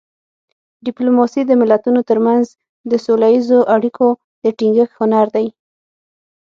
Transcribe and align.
ډیپلوماسي 0.85 1.41
د 1.45 1.51
ملتونو 1.61 1.99
ترمنځ 2.09 2.45
د 2.91 2.93
سوله 3.05 3.27
اییزو 3.31 3.59
اړیکو 3.75 4.07
د 4.43 4.45
ټینګښت 4.57 4.93
هنر 4.99 5.27
دی 5.35 5.47